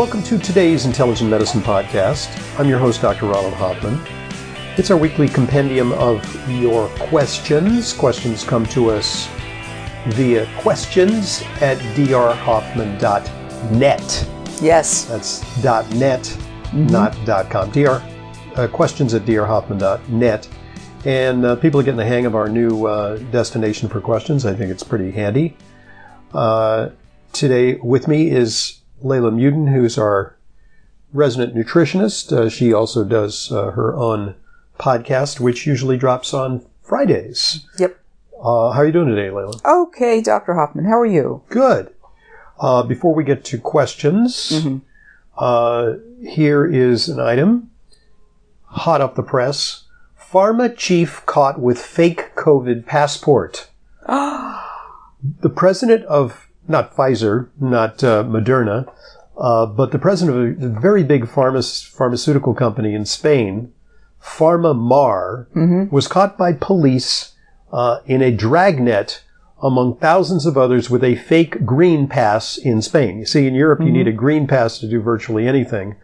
[0.00, 2.30] Welcome to today's Intelligent Medicine Podcast.
[2.58, 3.26] I'm your host, Dr.
[3.26, 4.00] Ronald Hoffman.
[4.78, 7.92] It's our weekly compendium of your questions.
[7.92, 9.28] Questions come to us
[10.06, 14.28] via questions at drhoffman.net.
[14.62, 15.04] Yes.
[15.04, 16.86] That's dot .net, mm-hmm.
[16.86, 17.12] not
[17.50, 17.70] .com.
[17.70, 18.02] Dr.
[18.56, 20.48] Uh, questions at drhoffman.net.
[21.04, 24.46] And uh, people are getting the hang of our new uh, destination for questions.
[24.46, 25.58] I think it's pretty handy.
[26.32, 26.88] Uh,
[27.34, 30.36] today with me is Leyla Muedin, who's our
[31.12, 32.32] resident nutritionist.
[32.32, 34.34] Uh, she also does uh, her own
[34.78, 37.66] podcast, which usually drops on Fridays.
[37.78, 37.98] Yep.
[38.38, 39.64] Uh, how are you doing today, Leyla?
[39.64, 40.54] Okay, Dr.
[40.54, 40.84] Hoffman.
[40.84, 41.42] How are you?
[41.48, 41.92] Good.
[42.58, 44.78] Uh, before we get to questions, mm-hmm.
[45.40, 47.70] Uh, here is an item
[48.64, 49.84] hot up the press.
[50.20, 53.68] Pharma chief caught with fake COVID passport.
[54.06, 58.90] the president of not Pfizer, not uh, Moderna,
[59.36, 63.72] uh, but the president of a very big pharma- pharmaceutical company in Spain,
[64.22, 65.94] PharmaMar, mm-hmm.
[65.94, 67.34] was caught by police
[67.72, 69.24] uh, in a dragnet
[69.62, 73.18] among thousands of others with a fake green pass in Spain.
[73.18, 73.88] You see, in Europe, mm-hmm.
[73.88, 75.96] you need a green pass to do virtually anything.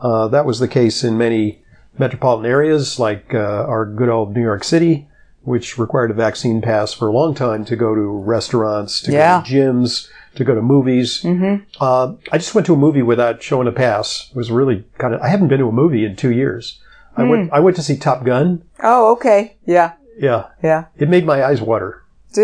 [0.00, 1.62] Uh, that was the case in many
[1.98, 5.08] metropolitan areas like uh, our good old New York City
[5.44, 9.40] which required a vaccine pass for a long time to go to restaurants, to yeah.
[9.40, 11.22] go to gyms, to go to movies.
[11.22, 11.64] Mm-hmm.
[11.80, 14.28] Uh, I just went to a movie without showing a pass.
[14.30, 15.20] It was really kind of.
[15.20, 16.80] I haven't been to a movie in two years.
[17.16, 17.20] Mm.
[17.20, 17.48] I went.
[17.48, 17.54] Hmm.
[17.54, 18.62] I went to see Top Gun.
[18.82, 19.56] Oh, okay.
[19.66, 19.92] Yeah.
[20.18, 20.46] Yeah.
[20.62, 20.86] Yeah.
[20.96, 22.02] It made my eyes water.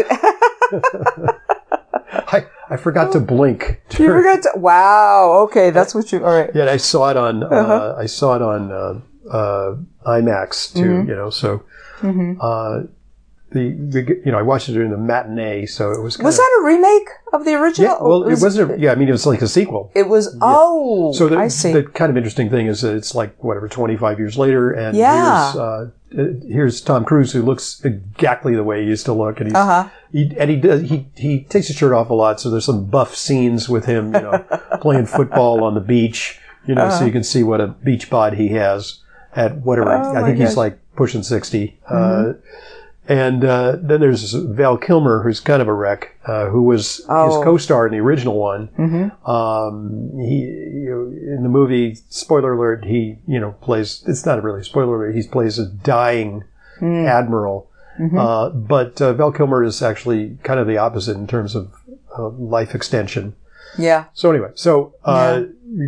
[2.30, 3.80] I, I forgot to blink.
[3.98, 4.52] You forgot to.
[4.56, 5.44] Wow.
[5.44, 6.24] Okay, that's what you.
[6.24, 6.50] All right.
[6.54, 7.42] Yeah, I saw it on.
[7.42, 7.72] Uh, uh-huh.
[7.72, 9.76] Uh, I saw it on uh, uh
[10.06, 10.80] IMAX too.
[10.80, 11.08] Mm-hmm.
[11.08, 11.64] You know, so
[12.00, 12.38] Mm-hmm.
[12.40, 12.88] Uh,
[13.50, 16.18] the, the, you know I watched it during the matinee, so it was.
[16.18, 17.90] was that a remake of the original?
[17.90, 18.72] Yeah, well, it wasn't.
[18.72, 19.90] A, yeah, I mean, it was like a sequel.
[19.94, 20.26] It was.
[20.34, 20.40] Yeah.
[20.42, 21.72] Oh, so the, I see.
[21.72, 24.94] The kind of interesting thing is that it's like whatever twenty five years later, and
[24.94, 25.52] yeah.
[25.52, 25.90] here's, uh,
[26.46, 29.88] here's Tom Cruise who looks exactly the way he used to look, and he's uh-huh.
[30.12, 32.84] he, and he does he he takes his shirt off a lot, so there's some
[32.84, 34.44] buff scenes with him, you know,
[34.82, 36.98] playing football on the beach, you know, uh-huh.
[36.98, 39.00] so you can see what a beach bod he has
[39.34, 39.92] at whatever.
[39.92, 41.78] Oh, I think he's like pushing 60.
[41.86, 42.30] Uh, mm-hmm.
[42.30, 42.32] Uh,
[43.10, 47.26] and uh, then there's Val Kilmer, who's kind of a wreck, uh, who was oh.
[47.26, 48.68] his co-star in the original one.
[48.76, 49.30] Mm-hmm.
[49.30, 54.04] Um, he you know, in the movie, spoiler alert, he you know plays.
[54.06, 55.14] It's not really a spoiler alert.
[55.14, 56.44] He plays a dying
[56.82, 57.08] mm.
[57.08, 57.70] admiral.
[57.98, 58.18] Mm-hmm.
[58.18, 61.72] Uh, but uh, Val Kilmer is actually kind of the opposite in terms of
[62.18, 63.34] life extension.
[63.78, 64.04] Yeah.
[64.12, 65.44] So anyway, so yeah.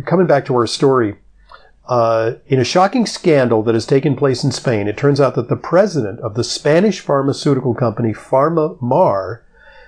[0.07, 1.17] coming back to our story.
[1.91, 5.49] Uh, in a shocking scandal that has taken place in Spain, it turns out that
[5.49, 9.41] the president of the Spanish pharmaceutical company PharmaMar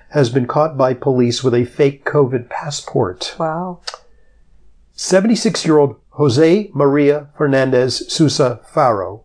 [0.09, 3.37] has been caught by police with a fake COVID passport.
[3.39, 3.79] Wow.
[4.91, 9.23] 76 year old Jose Maria Fernandez Sousa Faro.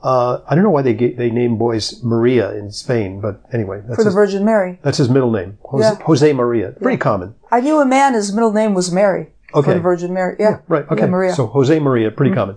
[0.00, 3.80] Uh, I don't know why they get, they name boys Maria in Spain, but anyway.
[3.80, 4.78] For the his, Virgin Mary.
[4.82, 5.58] That's his middle name.
[5.64, 6.04] Jose, yeah.
[6.04, 6.70] Jose Maria.
[6.70, 7.02] Pretty yeah.
[7.02, 7.34] common.
[7.50, 9.32] I knew a man, his middle name was Mary.
[9.54, 9.70] Okay.
[9.70, 10.36] For the Virgin Mary.
[10.38, 10.50] Yeah.
[10.50, 10.84] yeah right.
[10.90, 11.02] Okay.
[11.02, 11.34] Yeah, Maria.
[11.34, 12.40] So Jose Maria, pretty mm-hmm.
[12.40, 12.56] common.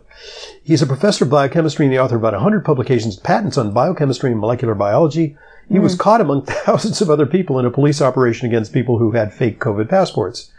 [0.64, 4.32] He's a professor of biochemistry and the author of about 100 publications, patents on biochemistry
[4.32, 5.38] and molecular biology.
[5.68, 5.84] He mm-hmm.
[5.84, 9.34] was caught among thousands of other people in a police operation against people who had
[9.34, 10.52] fake COVID passports.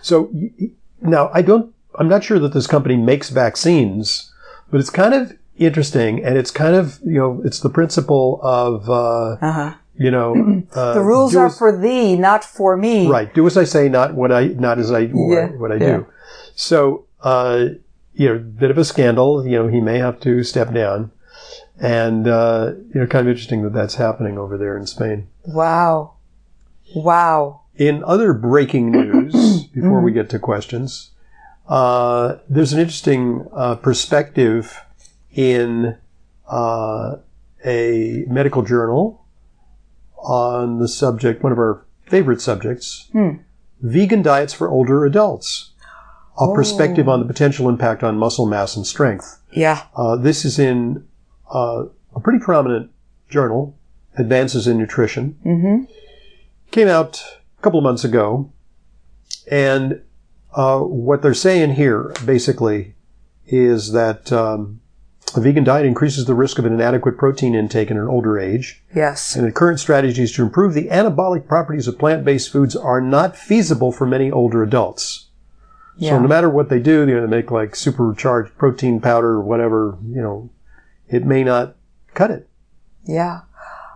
[0.00, 0.32] So
[1.00, 4.32] now I don't, I'm not sure that this company makes vaccines,
[4.70, 8.88] but it's kind of interesting and it's kind of, you know, it's the principle of,
[8.88, 9.74] uh, uh-huh.
[9.98, 13.06] You know, uh, the rules are as- for thee, not for me.
[13.08, 13.32] right.
[13.32, 15.96] Do as I say, not what I not as I Yeah, what I yeah.
[15.98, 16.06] do.
[16.54, 17.66] So, uh,
[18.14, 19.44] you know, bit of a scandal.
[19.46, 21.10] You know, he may have to step down,
[21.80, 25.28] and uh, you know, kind of interesting that that's happening over there in Spain.
[25.46, 26.12] Wow.
[26.94, 27.62] Wow.
[27.76, 31.10] In other breaking news, before we get to questions,
[31.68, 34.78] uh, there's an interesting uh, perspective
[35.34, 35.96] in
[36.50, 37.16] uh,
[37.64, 39.22] a medical journal
[40.26, 43.08] on the subject, one of our favorite subjects,
[43.80, 45.70] vegan diets for older adults.
[46.38, 49.40] A perspective on the potential impact on muscle mass and strength.
[49.52, 49.84] Yeah.
[49.96, 51.06] Uh, this is in
[51.50, 52.90] uh, a pretty prominent
[53.30, 53.74] journal,
[54.18, 55.38] Advances in Nutrition.
[55.46, 55.84] Mm-hmm.
[56.72, 57.22] Came out
[57.58, 58.52] a couple of months ago,
[59.50, 60.02] and
[60.54, 62.94] uh, what they're saying here basically
[63.46, 64.80] is that um,
[65.36, 68.82] a vegan diet increases the risk of an inadequate protein intake in an older age,
[68.94, 69.36] Yes.
[69.36, 73.92] and the current strategies to improve the anabolic properties of plant-based foods are not feasible
[73.92, 75.28] for many older adults.
[75.96, 76.10] Yeah.
[76.10, 79.40] So no matter what they do, you know, they make like supercharged protein powder or
[79.40, 80.50] whatever, you know,
[81.08, 81.76] it may not
[82.14, 82.48] cut it.
[83.04, 83.40] Yeah.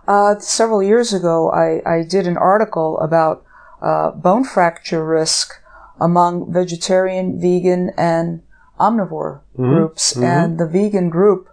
[0.07, 3.45] Uh, several years ago, I, I did an article about
[3.81, 5.53] uh, bone fracture risk
[5.99, 8.41] among vegetarian, vegan, and
[8.81, 10.03] omnivore groups.
[10.17, 11.49] And the vegan group,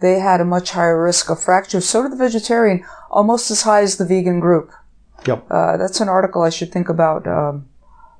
[0.00, 1.80] they had a much higher risk of fracture.
[1.80, 4.70] So did the vegetarian, almost as high as the vegan group.
[5.26, 5.46] Yep.
[5.50, 7.68] Uh, that's an article I should think about um,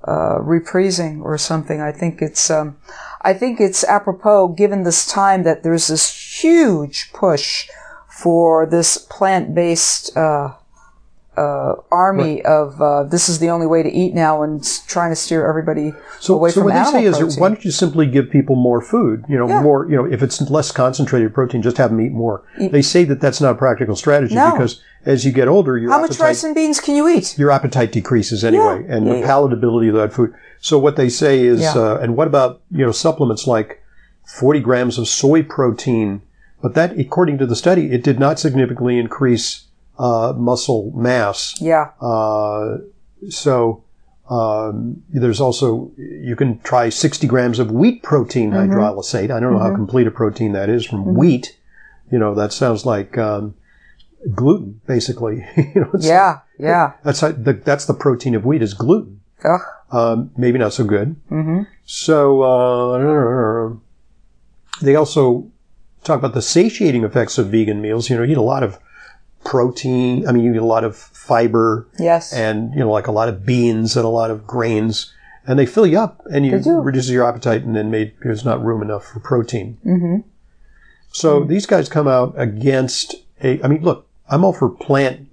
[0.04, 1.80] uh, reprising or something.
[1.80, 2.76] I think it's um,
[3.22, 6.06] I think it's apropos given this time that there's this
[6.42, 7.68] huge push
[8.08, 10.54] for this plant-based uh,
[11.36, 15.16] uh, army of uh, this is the only way to eat now and trying to
[15.16, 18.28] steer everybody So, away so from what they say is, why don't you simply give
[18.30, 19.24] people more food?
[19.28, 19.62] You know, Yeah.
[19.62, 19.88] more.
[19.88, 22.42] You know, if it's less concentrated protein, just have them eat more.
[22.60, 24.50] Eat- They say that that's not a practical strategy No.
[24.52, 27.38] because as you get older, your How much rice and beans can you eat?
[27.38, 28.94] your appetite decreases anyway, Yeah.
[28.96, 30.34] and Yeah, the palatability of that food.
[30.60, 33.80] So what they say is, uh, and what about you know supplements like
[34.26, 36.20] 40 grams of soy protein?
[36.62, 39.64] But that, according to the study, it did not significantly increase
[39.98, 41.60] uh, muscle mass.
[41.60, 42.78] Yeah, Uh,
[43.28, 43.84] so
[44.30, 48.72] um, there's also you can try 60 grams of wheat protein Mm-hmm.
[48.72, 49.30] hydrolysate.
[49.30, 51.56] I don't know how complete a protein that is from wheat.
[52.10, 53.54] You know that sounds like um,
[54.34, 55.44] gluten, basically.
[55.56, 56.92] you know, yeah, yeah.
[57.04, 59.20] That's how, the, that's the protein of wheat is gluten.
[59.44, 59.60] Ugh.
[59.90, 61.16] Um, maybe not so good.
[61.30, 61.62] Mm-hmm.
[61.84, 63.74] So uh,
[64.80, 65.50] they also
[66.04, 68.08] talk about the satiating effects of vegan meals.
[68.10, 68.78] You know, you eat a lot of
[69.44, 70.26] protein.
[70.28, 72.32] I mean, you eat a lot of fiber Yes.
[72.32, 75.12] and you know, like a lot of beans and a lot of grains,
[75.46, 78.62] and they fill you up, and you reduces your appetite, and then made there's not
[78.64, 79.78] room enough for protein.
[79.84, 80.28] Mm-hmm.
[81.14, 83.62] So these guys come out against a.
[83.62, 85.28] I mean, look, I'm all for plant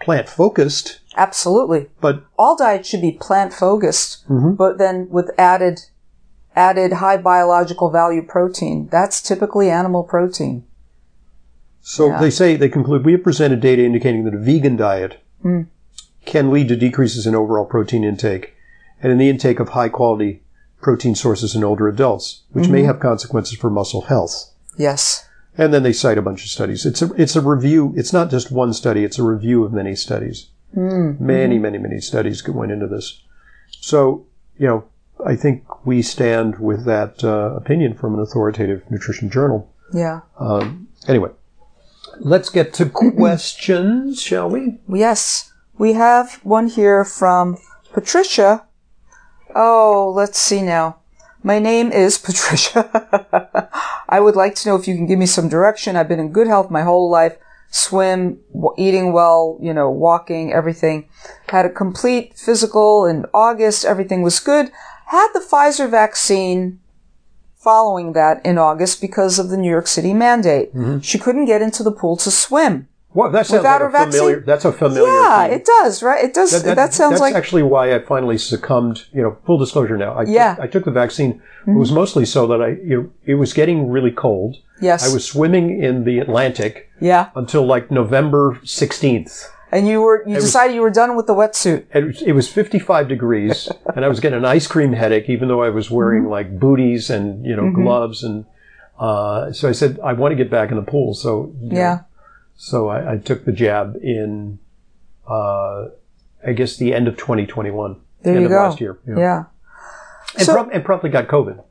[0.00, 1.88] plant focused, Absolutely.
[2.00, 4.52] but all diets should be plant focused, Mm-hmm.
[4.54, 5.80] but then with added
[6.56, 8.88] added high biological value protein.
[8.90, 10.64] That's typically animal protein.
[11.90, 12.20] So Yeah.
[12.20, 15.62] they say they conclude we have presented data indicating that a vegan diet Hmm.
[16.26, 18.52] can lead to decreases in overall protein intake
[19.02, 20.42] and in the intake of high quality
[20.82, 22.72] protein sources in older adults, which Mm-hmm.
[22.74, 24.52] may have consequences for muscle health.
[24.76, 25.24] Yes.
[25.56, 26.84] And then they cite a bunch of studies.
[26.84, 27.94] It's a it's a review.
[27.96, 29.02] It's not just one study.
[29.02, 30.50] It's a review of many studies.
[30.74, 33.22] Many, many, many studies went into this.
[33.80, 34.26] So
[34.58, 34.84] you know,
[35.24, 39.70] I think we stand with that uh, opinion from an authoritative nutrition journal.
[39.94, 40.20] Yeah.
[41.08, 41.30] Anyway,
[42.18, 44.78] let's get to questions, shall we?
[44.88, 45.52] Yes.
[45.76, 47.56] We have one here from
[47.92, 48.66] Patricia.
[49.54, 50.98] Oh, let's see now.
[51.42, 53.70] My name is Patricia.
[54.08, 55.96] I would like to know if you can give me some direction.
[55.96, 57.36] I've been in good health my whole life.
[57.70, 58.40] Swim,
[58.78, 61.08] eating well, you know, walking, everything.
[61.50, 63.84] Had a complete physical in August.
[63.84, 64.70] Everything was good.
[65.06, 66.80] Had the Pfizer vaccine
[67.58, 70.70] following that in August because of the New York City mandate.
[71.02, 72.88] She couldn't get into the pool to swim.
[73.14, 74.34] Well, that sounds Without like her a familiar.
[74.36, 74.46] vaccine?
[74.46, 75.10] That's a familiar.
[75.10, 75.56] Yeah, theme.
[75.56, 76.24] it does, right?
[76.24, 76.62] It does.
[76.62, 77.10] That, sounds like.
[77.10, 79.06] that's like actually why I finally succumbed.
[79.12, 80.12] You know, full disclosure now.
[80.12, 80.52] I, Yeah.
[80.52, 80.62] Mm-hmm.
[80.62, 81.42] I took the vaccine.
[81.66, 84.58] It was mostly so that I, you know, it was getting really cold.
[84.80, 85.08] yes.
[85.08, 89.48] I was swimming in the Atlantic yeah, until like November 16th.
[89.72, 91.84] And you were you decided you were done with the wetsuit.
[91.94, 95.48] It was, it was 55 degrees and I was getting an ice cream headache even
[95.48, 96.30] though I was wearing Mm-hmm.
[96.32, 98.22] like booties and, you know, gloves.
[98.24, 98.44] And,
[98.98, 101.14] uh, so I said, I want to get back in the pool.
[101.14, 101.98] So, you know, Yeah,
[102.56, 104.58] So I, I took the jab in,
[105.28, 105.88] uh,
[106.46, 107.96] I guess the end of 2021.
[108.22, 108.56] there end you of go.
[108.62, 108.98] last year.
[109.06, 109.44] Yeah,
[110.36, 111.62] And, So- and promptly got COVID.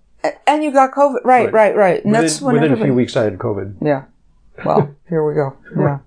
[0.45, 1.23] And you got COVID.
[1.23, 1.53] Right, Right.
[1.53, 2.03] right, right.
[2.03, 3.75] And Within, that's when within a few weeks, I had COVID.
[3.81, 4.03] Yeah.
[4.65, 5.55] Well, here we go.
[5.77, 5.99] Yeah.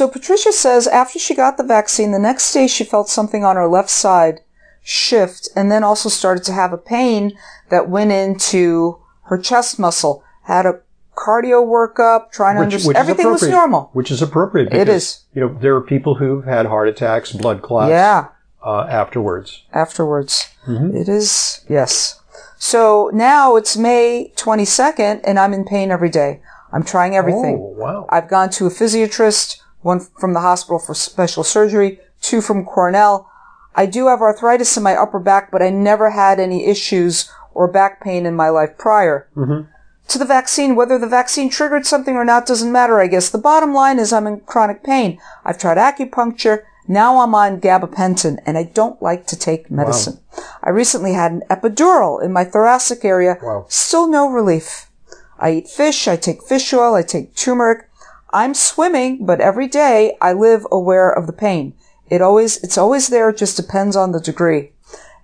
[0.00, 3.56] So Patricia says after she got the vaccine, the next day she felt something on
[3.56, 4.40] her left side
[4.82, 7.36] shift and then also started to have a pain
[7.68, 10.24] that went into her chest muscle.
[10.44, 10.80] Had a
[11.14, 12.96] cardio workup, trying to understand.
[12.96, 13.90] Everything was normal.
[13.92, 14.72] Which is appropriate.
[14.72, 15.24] It is.
[15.34, 17.90] You know, there are people who've had heart attacks, blood clots.
[17.90, 18.28] Yeah.
[18.64, 19.64] Uh, afterwards.
[19.74, 20.48] Afterwards.
[20.66, 22.22] It is, yes.
[22.56, 26.40] So now it's May 22nd and I'm in pain every day.
[26.72, 27.56] I'm trying everything.
[27.60, 28.06] Oh, wow.
[28.08, 33.30] I've gone to a physiatrist, one from the hospital for special surgery, two from Cornell.
[33.74, 37.68] I do have arthritis in my upper back, but I never had any issues or
[37.68, 39.28] back pain in my life prior.
[39.36, 39.70] Mm-hmm.
[40.08, 43.30] To the vaccine, whether the vaccine triggered something or not doesn't matter, I guess.
[43.30, 45.20] The bottom line is I'm in chronic pain.
[45.44, 46.64] I've tried acupuncture.
[46.88, 50.18] Now I'm on gabapentin and I don't like to take medicine.
[50.64, 53.38] I recently had an epidural in my thoracic area.
[53.40, 53.66] Wow.
[53.68, 54.90] Still no relief.
[55.38, 56.08] I eat fish.
[56.08, 56.94] I take fish oil.
[56.94, 57.88] I take turmeric.
[58.32, 61.74] I'm swimming, but every day I live aware of the pain.
[62.08, 63.30] It always, it's always there.
[63.30, 64.72] It just depends on the degree.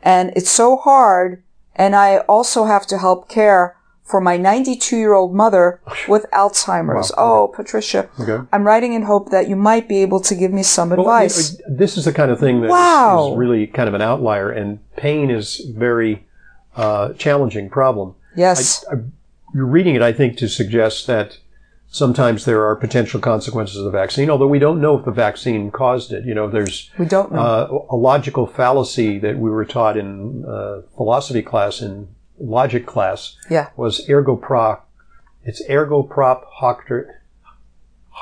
[0.02, 1.42] And it's so hard.
[1.75, 7.10] And I also have to help care for my 92 year old mother with Alzheimer's.
[7.18, 8.08] Oh, Patricia.
[8.20, 8.46] Okay.
[8.52, 11.60] I'm writing in hope that you might be able to give me some Well, advice.
[11.68, 13.32] this is the kind of thing that is- Wow.
[13.32, 16.25] is really kind of an outlier, and pain is very
[16.76, 18.14] uh, challenging problem.
[18.36, 18.84] yes.
[18.92, 18.96] I,
[19.54, 21.38] you're reading it, I think, to suggest that
[21.97, 25.71] sometimes there are potential consequences of the vaccine, although we don't know if the vaccine
[25.71, 26.25] caused it.
[26.25, 27.41] You know, there's we don't know.
[27.41, 33.37] uh, a logical fallacy that we were taught in uh, philosophy class, in logic class,
[33.50, 33.71] yeah.
[33.76, 34.88] was ergo prop.
[35.45, 37.07] It's ergo prop hocter,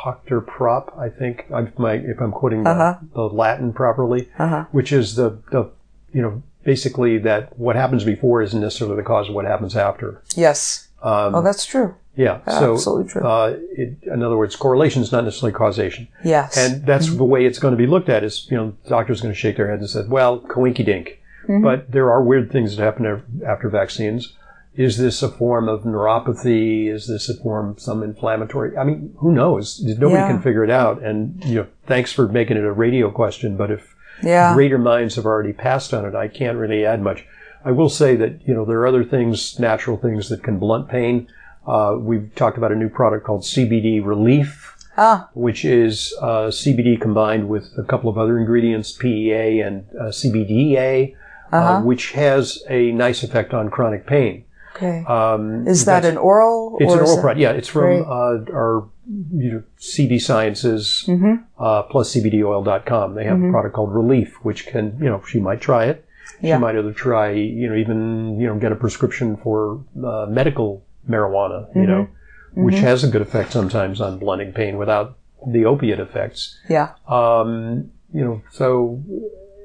[0.04, 2.95] hocter prop, I think, I'm, my, if I'm quoting the, Uh-huh.
[3.14, 4.64] the Latin properly, Uh-huh.
[4.73, 5.71] which is the, the,
[6.12, 10.23] you know, basically that what happens before isn't necessarily the cause of what happens after.
[10.35, 10.88] Yes.
[11.02, 11.95] Um, oh, that's true.
[12.16, 12.40] Yeah.
[12.47, 13.23] So, Absolutely true.
[13.26, 16.09] uh, it, in other words, correlation is not necessarily causation.
[16.25, 16.56] yes.
[16.56, 17.16] And that's Mm-hmm.
[17.18, 19.56] the way it's going to be looked at is, you know, doctors going to shake
[19.56, 21.21] their heads and say, well, coinky dink.
[21.49, 21.62] Mm-hmm.
[21.62, 24.33] But there are weird things that happen after vaccines.
[24.76, 26.88] Is this a form of neuropathy?
[26.88, 28.76] Is this a form of some inflammatory?
[28.76, 29.80] I mean, who knows?
[29.83, 30.28] Nobody Yeah.
[30.28, 31.02] can figure it out.
[31.02, 33.56] And, you know, thanks for making it a radio question.
[33.56, 34.54] But if yeah.
[34.54, 37.25] greater minds have already passed on it, I can't really add much.
[37.64, 40.88] I will say that, you know, there are other things, natural things that can blunt
[40.88, 41.28] pain.
[41.66, 47.00] Uh, we've talked about a new product called CBD Relief Ah, which is uh, CBD
[47.00, 51.14] combined with a couple of other ingredients, PEA and uh, CBDA,
[51.52, 51.83] uh, Uh-huh.
[51.83, 54.44] which has a nice effect on chronic pain.
[54.76, 55.04] okay.
[55.09, 56.76] Um, is that an oral?
[56.80, 57.40] It's an oral product.
[57.40, 58.85] Yeah, it's from uh, our
[59.33, 61.35] you know, CV Sciences Mm-hmm.
[61.59, 63.14] uh, plus CBDOil.com.
[63.16, 66.04] They have a product called Relief, which can you know she might try it.
[66.40, 66.59] She Yeah.
[66.59, 71.68] might either try you know even you know get a prescription for uh, medical marijuana.
[71.68, 71.80] Mm-hmm.
[71.80, 72.08] You know,
[72.54, 76.58] which has a good effect sometimes on blunting pain without the opiate effects.
[76.68, 76.92] Yeah.
[77.08, 79.02] Um, you know, so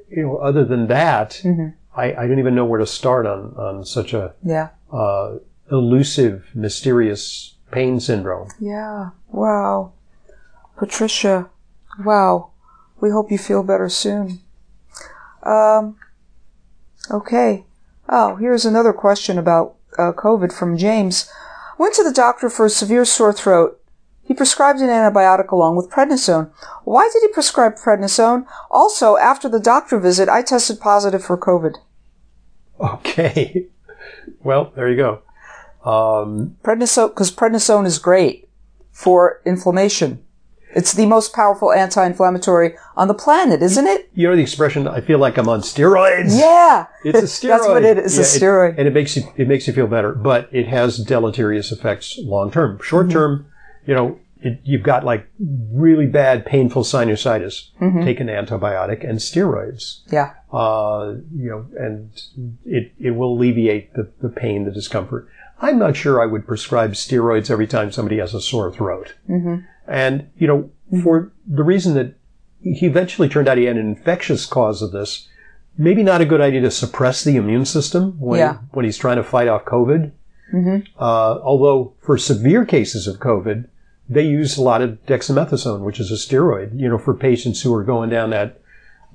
[0.09, 1.67] you know, other than that, Mm-hmm.
[1.95, 4.69] I, I don't even know where to start on on such a Yeah.
[4.91, 5.35] uh,
[5.71, 8.49] elusive, mysterious pain syndrome.
[8.59, 9.09] Yeah.
[9.27, 9.93] Wow.
[10.77, 11.49] Patricia.
[12.05, 12.51] Wow.
[13.01, 14.39] We hope you feel better soon.
[15.43, 15.97] Um.
[17.11, 17.65] Okay.
[18.07, 21.29] Oh, here's another question about uh, COVID from James.
[21.77, 23.79] Went to the doctor for a severe sore throat.
[24.23, 26.51] He prescribed an antibiotic along with prednisone.
[26.83, 28.45] Why did he prescribe prednisone?
[28.69, 31.75] Also, after the doctor visit, I tested positive for COVID.
[32.79, 33.67] Okay.
[34.43, 35.21] Well, there you go.
[35.83, 38.47] Um, Prednisone, because prednisone is great
[38.91, 40.23] for inflammation.
[40.75, 44.09] It's the most powerful anti-inflammatory on the planet, isn't it?
[44.13, 46.37] you know the expression, I feel like I'm on steroids.
[46.39, 46.85] Yeah.
[47.03, 47.47] It's a steroid.
[47.49, 48.75] That's what it is, a Yeah, steroid.
[48.77, 52.51] and it makes you it makes you feel better, but it has deleterious effects long
[52.51, 52.79] term.
[52.83, 53.13] Short Mm-hmm.
[53.13, 53.45] term,
[53.85, 57.71] you know, it, you've got like really bad painful sinusitis.
[57.81, 58.03] Mm-hmm.
[58.03, 60.01] Take an antibiotic and steroids.
[60.11, 60.33] yeah.
[60.53, 62.11] uh, you know, and
[62.65, 65.27] it, it will alleviate the, the pain, the discomfort.
[65.61, 69.15] I'm not sure I would prescribe steroids every time somebody has a sore throat.
[69.29, 69.55] Mm-hmm.
[69.89, 70.69] And, you know,
[71.03, 72.13] for the reason that
[72.61, 75.27] he eventually turned out he had an infectious cause of this,
[75.77, 78.57] maybe not a good idea to suppress the immune system when, Yeah.
[78.71, 80.11] when he's trying to fight off COVID.
[80.99, 83.65] Uh, although for severe cases of COVID,
[84.09, 87.73] they use a lot of dexamethasone, which is a steroid, you know, for patients who
[87.73, 88.59] are going down that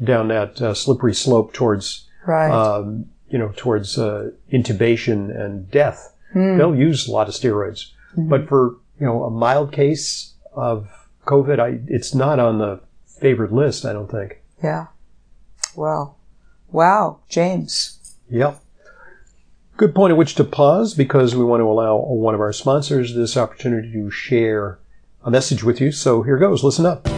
[0.02, 2.50] down that uh, slippery slope towards, Right.
[2.50, 6.12] um, you know, towards uh, intubation and death.
[6.34, 10.88] They'll use a lot of steroids, but for you know a mild case of
[11.26, 12.80] COVID, I, it's not on the
[13.20, 13.84] favored list.
[13.84, 14.40] I don't think.
[14.62, 14.86] yeah.
[15.76, 16.14] Wow.
[16.70, 17.20] Wow.
[17.28, 18.16] James.
[18.30, 18.60] Yep.
[19.76, 23.14] Good point at which to pause because we want to allow one of our sponsors
[23.14, 24.78] this opportunity to share
[25.24, 25.90] a message with you.
[25.90, 26.62] So here goes.
[26.62, 27.08] Listen up.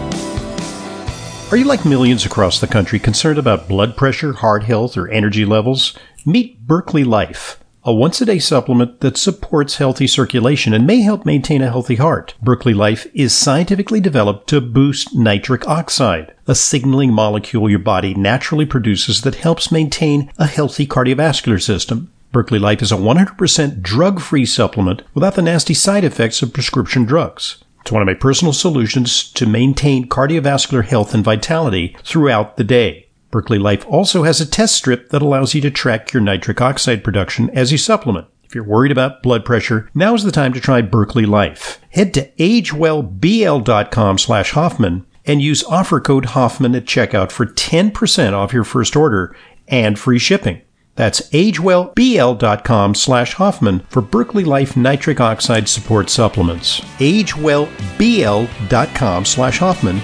[1.53, 5.45] Are you like millions across the country concerned about blood pressure, heart health, or energy
[5.45, 5.97] levels?
[6.25, 11.25] Meet Berkeley Life, a once a day supplement that supports healthy circulation and may help
[11.25, 12.35] maintain a healthy heart.
[12.43, 18.67] Berkeley Life is scientifically developed to boost nitric oxide, a signaling molecule your body naturally
[18.67, 22.11] produces that helps maintain a healthy cardiovascular system.
[22.33, 27.05] Berkeley Life is a 100% drug free supplement without the nasty side effects of prescription
[27.05, 27.63] drugs.
[27.83, 33.06] It's one of my personal solutions to maintain cardiovascular health and vitality throughout the day.
[33.37, 37.05] Berkeley Life also has a test strip that allows you to track your nitric oxide
[37.05, 38.27] production as you supplement.
[38.45, 41.79] If you're worried about blood pressure, now is the time to try Berkeley Life.
[41.91, 48.55] Head to agewellbl.com slash Hoffman and use offer code Hoffman at checkout for 10% off
[48.55, 49.37] your first order
[49.69, 50.63] and free shipping.
[50.95, 56.81] That's agewellbl.com slash Hoffman for Berkeley Life nitric oxide support supplements.
[57.01, 60.01] agewellbl.com slash Hoffman.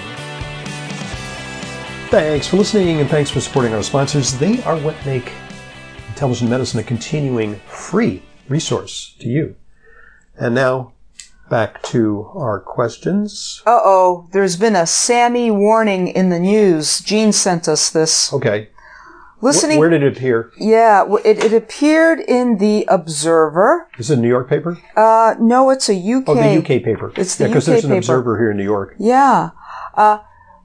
[2.13, 4.37] Thanks for listening and thanks for supporting our sponsors.
[4.37, 5.31] They are what make
[6.09, 9.55] intelligent medicine a continuing free resource to you.
[10.37, 10.93] And now
[11.49, 13.63] back to our questions.
[13.65, 16.99] Uh oh, there's been a SAMe warning in the news.
[16.99, 18.31] Gene sent us this.
[18.31, 18.69] Okay.
[19.41, 19.77] Listening.
[19.77, 20.51] Wh- Where did it appear?
[20.59, 23.89] yeah, it, it appeared in the Observer.
[23.97, 24.77] Is it a New York paper?
[24.95, 26.29] Uh, no, it's a UK.
[26.29, 27.11] Oh, the UK paper.
[27.17, 27.97] It's the yeah, because there's an paper.
[27.97, 28.93] observer here in New York.
[28.99, 29.49] Yeah.
[29.95, 30.19] Uh,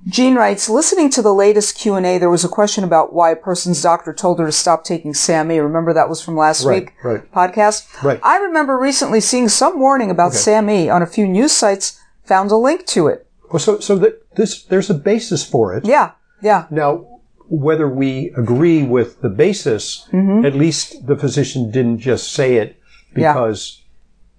[0.08, 3.82] Gene writes, listening to the latest Q&A, there was a question about why a person's
[3.82, 5.58] doctor told her to stop taking SAMe.
[5.58, 7.32] Remember that was from last Right, week right.
[7.32, 8.02] podcast?
[8.02, 8.18] Right.
[8.22, 12.56] I remember recently seeing some warning about SAMe on a few news sites, found a
[12.56, 13.26] link to it.
[13.52, 15.84] Well, so so that this there's a basis for it.
[15.86, 16.12] Yeah,
[16.42, 22.56] yeah, Now, whether we agree with the basis, at least the physician didn't just say
[22.56, 22.76] it
[23.10, 23.20] Mm-hmm.
[23.20, 23.32] Yeah.
[23.32, 23.82] because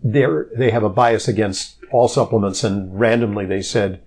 [0.04, 4.02] they're they have a bias against all supplements, and randomly they said.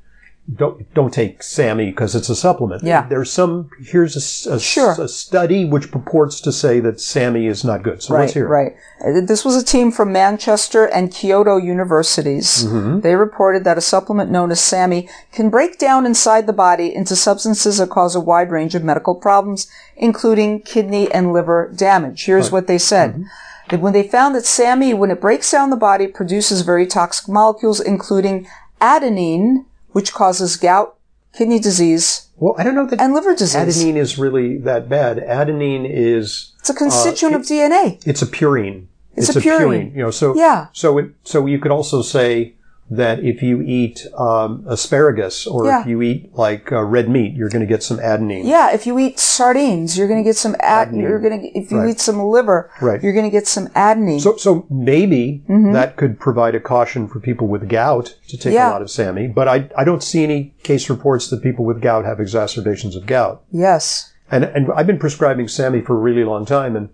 [0.52, 2.82] Don't don't take SAMe because it's a supplement.
[2.82, 3.06] Yeah.
[3.08, 5.00] There's some here's a a, Sure.
[5.00, 8.02] a study which purports to say that SAMe is not good.
[8.02, 8.48] So let's right, hear it.
[8.48, 8.72] right.
[9.07, 12.66] Uh, This was a team from Manchester and Kyoto universities.
[13.02, 17.14] They reported that a supplement known as SAMe can break down inside the body into
[17.14, 22.24] substances that cause a wide range of medical problems, including kidney and liver damage.
[22.24, 23.24] Here's what they said.
[23.70, 27.28] That when they found that SAMe, when it breaks down the body, produces very toxic
[27.28, 28.48] molecules, including
[28.81, 30.96] adenine, which causes gout,
[31.37, 33.57] kidney disease, Well, I don't know that and liver disease.
[33.85, 35.18] adenine is really that bad.
[35.18, 38.02] Adenine is It's a constituent uh, of DNA.
[38.07, 38.87] it's a purine.
[39.14, 39.92] It's a purine.
[39.94, 40.68] You know, so Yeah.
[40.72, 42.55] So it, so you could also say
[42.96, 45.81] that if you eat um, asparagus or Yeah.
[45.83, 48.44] if you eat like uh, red meat, you're going to get some adenine.
[48.44, 50.92] Yeah, if you eat sardines, you're going to get some ad.
[50.94, 51.90] You're going to if you Right.
[51.90, 53.02] eat some liver, Right.
[53.02, 54.20] you're going to get some adenine.
[54.20, 55.72] So so maybe Mm-hmm.
[55.72, 58.68] that could provide a caution for people with gout to take Yeah.
[58.70, 59.28] a lot of SAMe.
[59.28, 63.07] But I I don't see any case reports that people with gout have exacerbations of
[63.07, 63.42] gout.
[63.50, 64.12] yes.
[64.31, 66.88] And and I've been prescribing SAMe for a really long time, and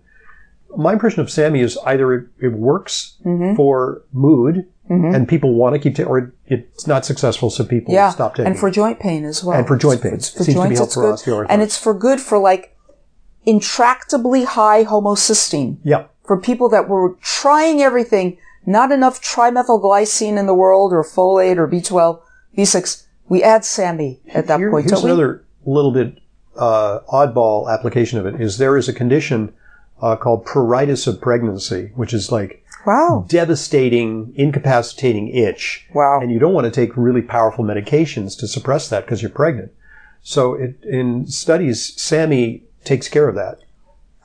[0.75, 3.55] my impression of SAMe is either it, it works Mm-hmm.
[3.55, 8.09] for mood, and people want to keep taking, or it's not successful, so people Yeah,
[8.09, 8.47] stop taking.
[8.51, 9.55] and for joint pain as well.
[9.57, 10.13] And for joint pain.
[10.15, 11.51] It's for Seems to be joints, helpful it's for good, osteoarthritis.
[11.51, 12.75] and it's for good for like
[13.47, 15.77] intractably high homocysteine.
[15.83, 21.57] yeah, For people that were trying everything, not enough trimethylglycine in the world, or folate,
[21.57, 22.19] or B12,
[22.57, 23.03] B6.
[23.27, 26.17] We add SAMe at that Here- point, here's another little bit
[26.57, 28.41] uh, oddball application of it.
[28.41, 29.53] Is there is a condition
[30.01, 33.25] uh, called pruritus of pregnancy, which is like Wow.
[33.27, 35.85] devastating, incapacitating itch.
[35.93, 36.19] Wow.
[36.21, 39.71] And you don't want to take really powerful medications to suppress that because you're pregnant.
[40.21, 43.59] So it, in studies, SAMe takes care of that.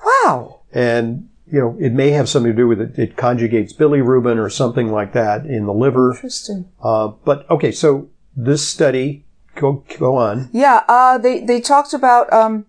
[0.05, 0.61] Wow.
[0.73, 2.99] And, you know, it may have something to do with it.
[2.99, 6.13] It conjugates bilirubin or something like that in the liver.
[6.15, 6.69] Interesting.
[6.83, 10.49] Uh, but okay, so this study, go, go on.
[10.53, 12.67] Yeah, uh, they they talked about um,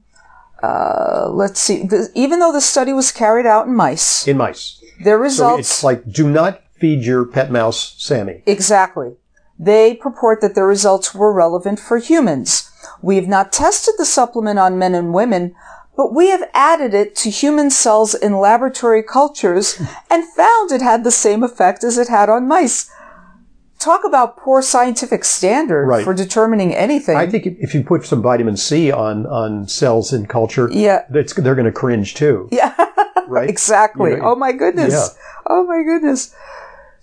[0.62, 1.84] uh, let's see.
[1.84, 4.82] The, even though the study was carried out in mice, In mice.
[5.04, 8.44] Their So it's like, do not feed your pet mouse SAMe.
[8.46, 9.16] exactly.
[9.58, 12.70] They purport that their results were relevant for humans.
[13.02, 15.56] We have not tested the supplement on men and women,
[15.96, 19.80] but we have added it to human cells in laboratory cultures
[20.12, 22.90] and found it had the same effect as it had on mice.
[23.86, 26.04] Talk about poor scientific standard Right.
[26.04, 27.16] for determining anything.
[27.16, 31.04] I think if you put some vitamin C on, on cells in culture, Yeah.
[31.08, 32.50] they're going to cringe too.
[32.52, 32.74] Yeah.
[33.28, 33.48] Right?
[33.48, 34.12] Exactly.
[34.12, 34.92] You know, oh my goodness.
[34.94, 35.08] Yeah.
[35.46, 36.34] Oh my goodness.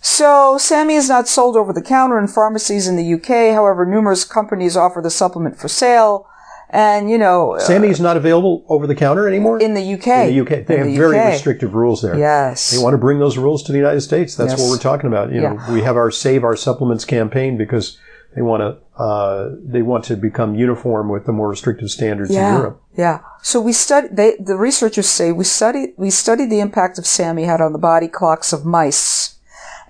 [0.00, 3.54] So, SAMe is not sold over the counter in pharmacies in the UK.
[3.54, 6.26] However, numerous companies offer the supplement for sale.
[6.72, 9.60] And, you know, uh, SAMe is not available over the counter anymore?
[9.60, 10.06] in the UK.
[10.06, 10.66] In the UK.
[10.66, 11.26] They In have the very UK.
[11.32, 12.16] restrictive rules there.
[12.18, 12.70] Yes.
[12.70, 14.34] They want to bring those rules to the United States.
[14.36, 14.60] That's Yes.
[14.60, 15.32] what we're talking about.
[15.32, 17.98] You know, we have our Save Our Supplements campaign because
[18.34, 22.36] they want to uh, they want to become uniform with the more restrictive standards in
[22.36, 22.80] Europe.
[22.96, 23.20] yeah.
[23.42, 24.08] So we study.
[24.10, 27.78] They, the researchers say we studied we studied the impact of SAMe had on the
[27.78, 29.31] body clocks of mice,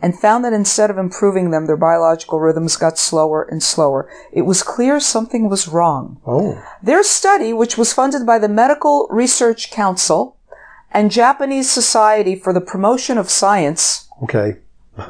[0.03, 4.11] and found that instead of improving them, their biological rhythms got slower and slower.
[4.33, 6.21] It was clear something was wrong.
[6.27, 10.37] Oh, Their study, which was funded by the Medical Research Council
[10.91, 14.57] and Japanese Society for the Promotion of Science, okay.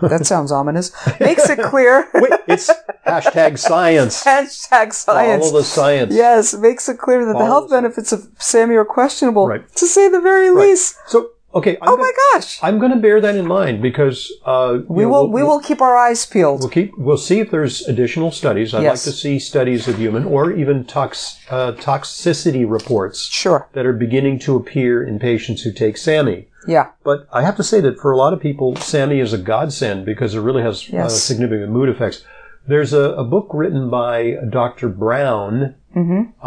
[0.02, 2.08] that sounds ominous, makes it clear.
[2.14, 2.70] Wait, it's
[3.06, 4.22] hashtag science.
[4.24, 5.46] Hashtag science.
[5.46, 6.14] Follow the science.
[6.14, 9.66] Yes, makes it clear that the health the- benefits of SAMe are questionable, Right.
[9.76, 10.96] to say the very least.
[11.06, 12.58] So okay, I'm Oh gonna, my gosh.
[12.62, 15.60] I'm going to bear that in mind because uh, We know, will, we'll- we will
[15.60, 16.60] keep our eyes peeled.
[16.60, 16.96] We'll keep.
[16.98, 18.74] We'll see if there's additional studies.
[18.74, 19.06] I'd Yes.
[19.06, 23.68] like to see studies of human or even tox, uh, toxicity reports Sure.
[23.72, 26.46] that are beginning to appear in patients who take SAMe.
[26.66, 26.88] Yeah.
[27.04, 30.06] But I have to say that for a lot of people, SAMe is a godsend
[30.06, 32.24] because it really has uh, significant mood effects.
[32.68, 34.88] There's a, a book written by Dr.
[34.88, 36.30] Brown Mm-hmm.
[36.42, 36.46] uh,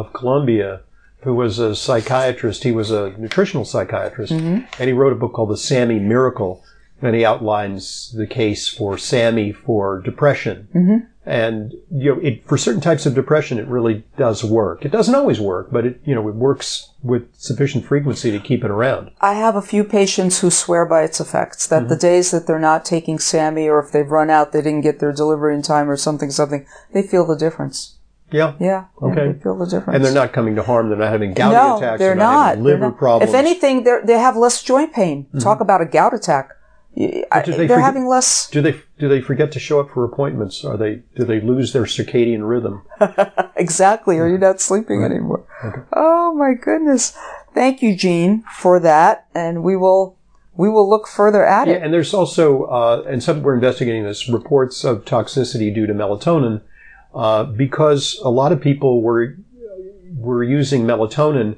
[0.00, 0.80] of Columbia,
[1.22, 2.64] who was a psychiatrist.
[2.64, 4.64] He was a nutritional psychiatrist, Mm-hmm.
[4.78, 6.62] and he wrote a book called The SAMe Miracle,
[7.00, 10.68] and he outlines the case for SAMe for depression.
[10.74, 10.96] Mm-hmm.
[11.24, 14.84] And you know, it, for certain types of depression, it really does work.
[14.84, 18.64] It doesn't always work, but it you know it works with sufficient frequency to keep
[18.64, 19.12] it around.
[19.20, 21.88] I have a few patients who swear by its effects that Mm-hmm.
[21.90, 24.98] the days that they're not taking SAMe, or if they've run out, they didn't get
[24.98, 27.98] their delivery in time or something, something, they feel the difference.
[28.32, 28.54] Yeah.
[28.60, 28.86] Yeah.
[29.00, 29.32] Okay.
[29.32, 29.96] they feel the difference.
[29.96, 30.88] And they're not coming to harm.
[30.88, 31.98] They're not having gout no, attacks.
[31.98, 32.48] they're, not, not.
[32.48, 32.98] having They're liver not.
[32.98, 33.30] problems.
[33.32, 33.38] Mm-hmm.
[33.38, 35.26] If anything, they they have less joint pain.
[35.40, 36.50] Talk about a gout attack.
[36.94, 38.50] I- do They're forget- having less.
[38.50, 40.64] do they do they forget to show up for appointments?
[40.64, 42.82] Are they do they lose their circadian rhythm?
[43.56, 44.18] Exactly.
[44.18, 45.44] Or you're not sleeping anymore.
[45.92, 47.16] Oh my goodness.
[47.54, 49.26] Thank you, Gene, for that.
[49.34, 50.16] And we will,
[50.56, 51.72] we will look further at it.
[51.72, 51.82] Yeah, it.
[51.84, 56.62] and there's also uh, and some we're investigating this reports of toxicity due to melatonin
[57.14, 59.36] uh, because a lot of people were
[60.18, 61.56] were using melatonin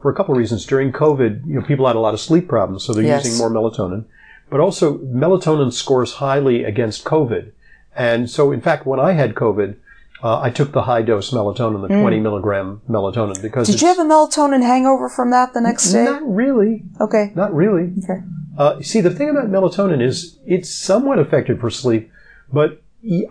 [0.00, 1.46] for a couple of reasons during COVID.
[1.46, 3.24] You know, people had a lot of sleep problems, so they're Yes.
[3.24, 4.04] using more melatonin.
[4.50, 7.52] But also, melatonin scores highly against COVID,
[7.94, 9.76] and so in fact, when I had COVID,
[10.22, 13.72] uh, I took the high dose melatonin, the 20 milligram melatonin, because Mm.
[13.72, 16.04] Did you have a melatonin hangover from that the next day?
[16.04, 17.32] not really, Okay.
[17.36, 17.92] not really.
[18.02, 18.20] Okay.
[18.58, 22.10] Uh, see, the thing about melatonin is it's somewhat effective for sleep,
[22.52, 22.82] but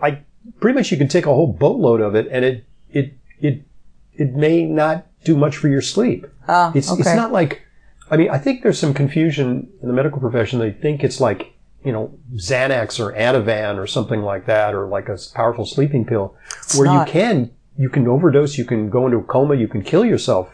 [0.02, 0.20] I
[0.60, 3.62] pretty much you can take a whole boatload of it, and it it it
[4.14, 6.26] it may not do much for your sleep.
[6.48, 7.00] Ah, It's okay.
[7.00, 7.62] it's not like
[8.10, 10.58] I mean I think there's some confusion in the medical profession.
[10.58, 15.08] They think it's like you know Xanax or Ativan or something like that, or like
[15.08, 16.34] a powerful sleeping pill,
[16.76, 17.06] where not.
[17.06, 20.50] you can you can overdose, you can go into a coma, you can kill yourself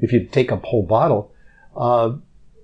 [0.00, 1.32] if you take a whole bottle.
[1.76, 2.16] Uh,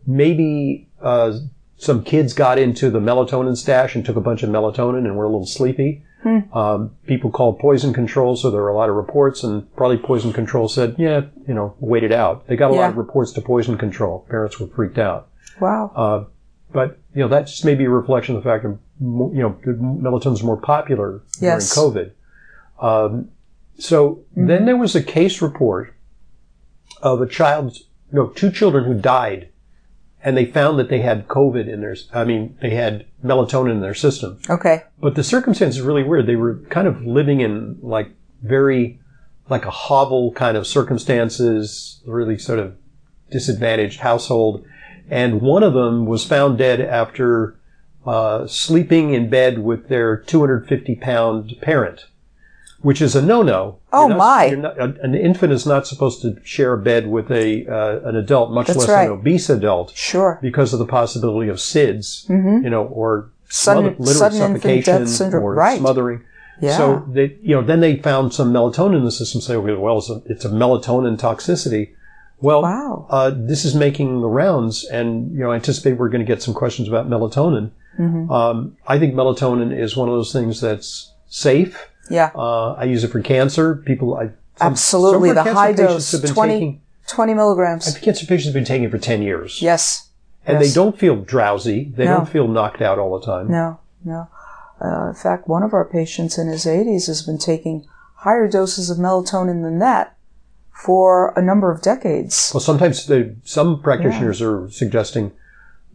[0.07, 1.33] maybe uh,
[1.77, 5.25] some kids got into the melatonin stash and took a bunch of melatonin and were
[5.25, 6.05] a little sleepy.
[6.53, 10.33] Um, people called poison control, so there were a lot of reports, and probably poison
[10.33, 13.41] control said, "Yeah, you know, wait it out." They got a lot of reports to
[13.41, 14.27] poison control.
[14.29, 15.29] Parents were freaked out,
[15.61, 15.91] wow.
[15.97, 16.25] uh,
[16.73, 19.57] but you know that just may be a reflection of the fact that you know
[19.67, 21.75] melatonin's more popular Yes.
[21.75, 22.11] during COVID.
[22.81, 23.29] Um,
[23.79, 25.95] so then there was a case report
[27.01, 27.79] of a child,
[28.13, 29.49] no, two children who died,
[30.25, 33.81] and they found that they had COVID in their, I mean, they had melatonin in
[33.81, 34.39] their system.
[34.49, 34.85] Okay.
[35.01, 36.27] But the circumstances are really weird.
[36.27, 38.11] They were kind of living in like
[38.43, 39.01] very,
[39.49, 42.77] like a hovel kind of circumstances, really sort of
[43.31, 44.65] disadvantaged household.
[45.11, 47.57] And one of them was found dead after
[48.07, 52.07] uh, sleeping in bed with their 250 pound parent,
[52.83, 53.79] which is a no-no.
[53.93, 54.45] Oh, not- my.
[54.47, 58.17] you're not- an infant is not supposed to share a bed with a uh, an
[58.17, 59.07] adult, much That's less right.
[59.07, 60.39] an obese adult, Sure.
[60.43, 63.29] because of the possibility of SIDS, you know, or Mm-hmm.
[63.49, 65.45] Sudden- smother- sudden suffocation syndrome.
[65.45, 65.79] or Right.
[65.79, 66.21] smothering.
[66.61, 66.77] Yeah.
[66.79, 69.41] So they, you know, then they found some melatonin in the system.
[69.43, 71.91] Say, okay, well, it's a, it's a melatonin toxicity.
[72.41, 73.07] Well, Wow.
[73.11, 76.43] uh, this is making the rounds, and you know, I anticipate we're going to get
[76.43, 77.71] some questions about melatonin.
[77.99, 78.31] Mm-hmm.
[78.33, 81.89] Um, I think melatonin is one of those things that's safe.
[82.11, 82.31] Yeah.
[82.35, 83.77] Uh, I use it for cancer.
[83.77, 85.31] People, I, some- Absolutely.
[85.31, 87.99] some The high dose, have been 20, taking- 20 milligrams.
[87.99, 90.09] cancer patients have been taking it for ten years, Yes.
[90.47, 90.69] and yes.
[90.69, 91.93] they don't feel drowsy.
[91.97, 92.19] They No.
[92.19, 93.51] don't feel knocked out all the time.
[93.51, 94.29] No, no.
[94.81, 97.87] Uh, in fact, one of our patients in his 80s has been taking
[98.17, 100.17] higher doses of melatonin than that
[100.73, 102.51] for a number of decades.
[102.53, 105.33] Well, sometimes the, some practitioners are suggesting,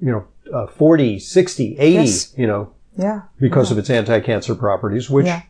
[0.02, 2.34] you know, uh, 40, 60, 80, Yes.
[2.38, 5.41] you know, Yeah, because of its anti-cancer properties, which, Yeah.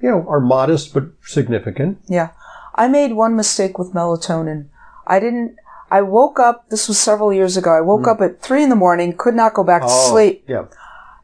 [0.00, 1.98] You know, are modest but significant.
[2.06, 2.30] yeah.
[2.74, 4.66] I made one mistake with melatonin.
[5.06, 5.56] I didn't.
[5.90, 6.68] I woke up.
[6.70, 7.70] This was several years ago.
[7.76, 9.12] I woke up at three in the morning.
[9.16, 9.90] Could not go back to Mm.
[10.06, 10.44] Oh, sleep.
[10.46, 10.64] Yeah.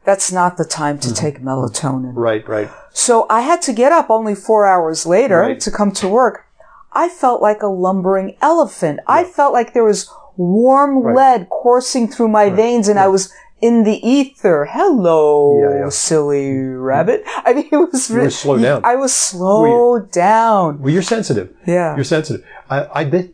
[0.03, 2.11] that's not the time to take melatonin.
[2.15, 2.69] Right, right.
[2.91, 5.59] So I had to get up only four hours later Right.
[5.61, 6.45] to come to work.
[6.93, 8.99] I felt like a lumbering elephant.
[9.07, 11.15] I felt like there was warm Right.
[11.15, 14.67] lead coursing through my veins and I was in the ether.
[14.69, 15.89] Hello, Yeah, yeah.
[15.89, 17.23] silly rabbit.
[17.45, 18.81] I mean, it was really, slowed down.
[18.85, 20.79] I was slowed down.
[20.81, 21.55] Well, you're sensitive.
[21.65, 21.95] Yeah.
[21.95, 22.45] You're sensitive.
[22.69, 23.29] I, I bet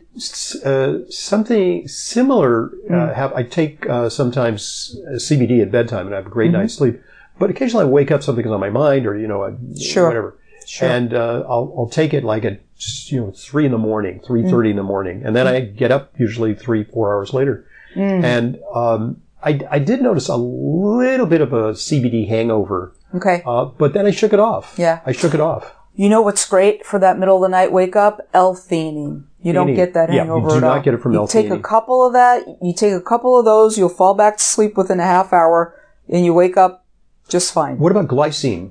[0.64, 2.68] uh, something similar.
[2.88, 2.94] Hmm.
[2.94, 6.50] Uh, have I take uh, sometimes uh, CBD at bedtime and I have a great
[6.52, 6.60] Mm-hmm.
[6.60, 7.00] night's sleep,
[7.38, 10.06] but occasionally I wake up something's on my mind or you know I, Sure.
[10.08, 10.88] whatever, Sure.
[10.88, 12.60] and uh, I'll, I'll take it like at
[13.06, 15.90] you know three in the morning, three thirty in the morning, and then I get
[15.90, 18.24] up usually three four hours later, Mm.
[18.24, 23.42] and um, I, I did notice a little bit of a CBD hangover, Okay.
[23.46, 24.74] uh, but then I shook it off.
[24.78, 25.00] Yeah.
[25.06, 25.74] I shook it off.
[25.96, 28.20] You know what's great for that middle of the night wake up?
[28.34, 29.24] L-theanine.
[29.42, 29.76] You don't Theanine.
[29.76, 30.82] get that hangover Yeah, you do at not all.
[30.82, 31.62] get it from you take a L-theanine.
[31.62, 34.98] couple of that, you take a couple of those, you'll fall back to sleep within
[35.00, 35.74] a half hour,
[36.08, 36.83] and you wake up
[37.28, 37.78] just fine.
[37.78, 38.70] What about glycine?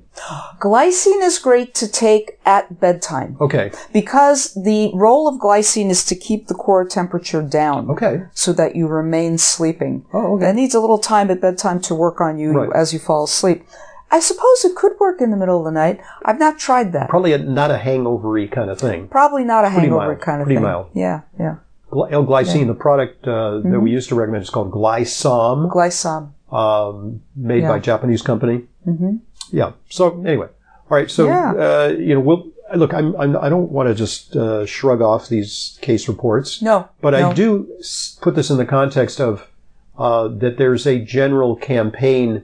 [0.60, 3.72] Glycine is great to take at bedtime Okay.
[3.92, 8.24] because the role of glycine is to keep the core temperature down Okay.
[8.34, 10.06] so that you remain sleeping.
[10.13, 10.46] Oh, okay.
[10.46, 12.70] That needs a little time at bedtime to work on you Right.
[12.76, 13.66] as you fall asleep.
[14.12, 16.00] I suppose it could work in the middle of the night.
[16.24, 17.10] I've not tried that.
[17.10, 19.08] Probably a, not a hangovery kind of thing.
[19.08, 20.22] Probably not a hangover mild.
[20.22, 20.63] kind of Pretty thing.
[20.63, 20.88] mild.
[20.94, 21.56] Yeah, yeah.
[21.92, 23.82] L-glycine, the product uh, that Mm-hmm.
[23.82, 26.33] we used to recommend is called Glysom, Glycom.
[26.54, 27.70] Um, made Yeah.
[27.70, 28.63] by a Japanese company.
[28.88, 29.16] Mm-hmm.
[29.52, 29.72] Yeah.
[29.89, 30.48] So anyway,
[30.89, 31.10] all right.
[31.12, 31.52] So Yeah.
[31.54, 32.94] uh, you know, we'll look.
[32.94, 36.62] I'm, I'm I don't want to just uh, shrug off these case reports.
[36.62, 37.30] No, But no.
[37.30, 37.68] I do
[38.22, 39.48] put this in the context of
[39.98, 42.44] uh, that there's a general campaign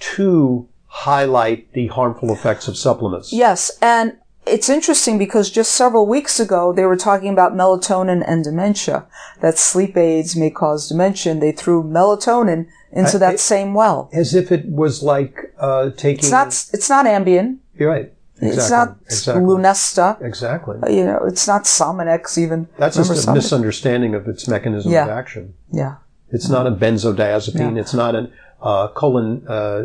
[0.00, 3.32] to highlight the harmful effects of supplements.
[3.32, 4.16] Yes, and
[4.46, 9.04] it's interesting because just several weeks ago they were talking about melatonin and dementia.
[9.40, 11.32] That sleep aids may cause dementia.
[11.32, 12.66] and They threw melatonin
[12.96, 14.08] into I- that I- same well.
[14.12, 16.18] As if it was like uh, taking.
[16.24, 16.48] It's not.
[16.76, 17.58] It's not Ambien.
[17.78, 18.12] You're right.
[18.40, 18.48] Exactly.
[18.58, 19.44] It's not exactly.
[19.44, 20.08] Lunesta.
[20.30, 20.76] Exactly.
[20.96, 22.68] You know, it's not Sominex even.
[22.78, 23.34] That's Remember just a Sominex?
[23.34, 25.04] misunderstanding of its mechanism Yeah.
[25.04, 25.54] of action.
[25.72, 25.94] Yeah.
[26.30, 27.78] It's not a benzodiazepine.
[27.82, 28.26] It's not an
[28.60, 29.84] uh, colon uh, uh,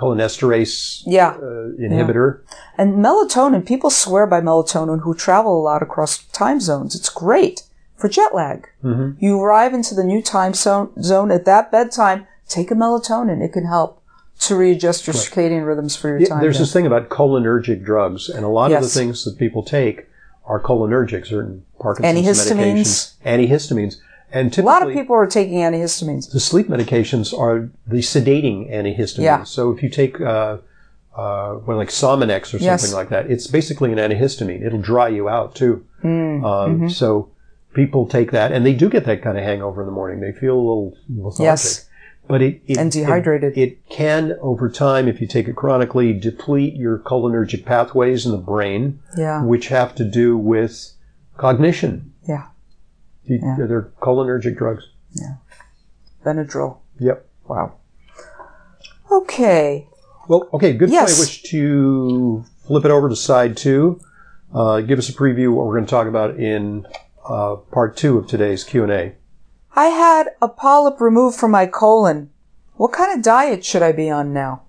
[0.00, 1.30] cholinesterase Yeah.
[1.30, 2.40] uh, inhibitor.
[2.76, 6.94] And melatonin, people swear by melatonin who travel a lot across time zones.
[6.94, 7.62] It's great
[7.98, 8.68] for jet lag.
[8.82, 9.22] Mm-hmm.
[9.24, 13.42] You arrive into the new time zone, zone at that bedtime, take a melatonin.
[13.44, 14.02] It can help
[14.40, 16.40] to readjust your circadian rhythms for your Yeah, time.
[16.40, 16.62] there's zone.
[16.62, 20.06] this thing about cholinergic drugs, and a lot of the things that people take
[20.46, 23.14] are cholinergic, certain Parkinson's Antihistamines.
[23.24, 23.96] medications, antihistamines,
[24.32, 26.30] and a lot of people are taking antihistamines.
[26.32, 29.22] the sleep medications are the sedating antihistamines.
[29.22, 29.42] Yeah.
[29.44, 30.58] So if you take uh,
[31.16, 32.92] uh, well, like Sominex or something Yes.
[32.94, 34.64] like that, it's basically an antihistamine.
[34.64, 35.84] It'll dry you out too.
[36.04, 36.88] Mm, um, mm-hmm.
[36.88, 37.28] So
[37.78, 40.18] people take that, and they do get that kind of hangover in the morning.
[40.20, 41.44] They feel a little lethargic.
[41.44, 41.88] Yes.
[42.26, 43.56] But it, it And dehydrated.
[43.56, 48.32] It, it can, over time, if you take it chronically, deplete your cholinergic pathways in
[48.32, 49.42] the brain, Yeah.
[49.44, 50.92] which have to do with
[51.36, 52.12] cognition.
[52.28, 52.48] Yeah.
[53.24, 53.66] You- Yeah.
[53.66, 54.84] They're cholinergic drugs.
[55.12, 55.36] Yeah.
[56.26, 56.78] Benadryl.
[56.98, 57.26] Yep.
[57.46, 57.74] Wow.
[59.10, 59.86] Okay.
[60.28, 61.16] Well, okay, good Yes.
[61.16, 64.00] I wish to flip it over to side two.
[64.52, 66.86] Uh, give us a preview of what we're going to talk about in
[67.28, 69.14] uh, part two of today's Q and A.
[69.76, 72.30] I had a polyp removed from my colon.
[72.74, 74.62] What kind of diet should I be on now?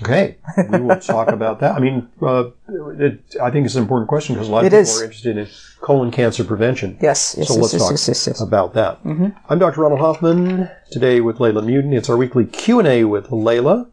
[0.00, 0.36] Okay,
[0.70, 1.74] we will talk about that.
[1.74, 2.50] I mean, uh,
[2.98, 5.00] it, I think it's an important question because a lot of It people is.
[5.00, 5.48] are interested in
[5.80, 6.96] colon cancer prevention.
[7.00, 9.00] Yes, yes, so yes, let's yes, talk yes, yes, about that.
[9.48, 9.80] I'm Dr.
[9.80, 11.92] Ronald Hoffman today with Leyla Muedin.
[11.96, 13.90] It's our weekly Q and A with Leyla,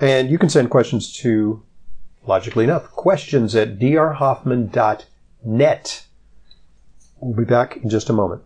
[0.00, 1.62] and you can send questions to,
[2.26, 3.78] logically enough, questions at
[5.44, 6.04] drhoffman.net.
[7.20, 8.42] We'll be back in just a moment.